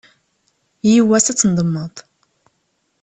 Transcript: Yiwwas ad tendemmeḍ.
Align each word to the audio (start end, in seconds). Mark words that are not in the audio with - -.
Yiwwas 0.89 1.27
ad 1.31 1.37
tendemmeḍ. 1.37 1.95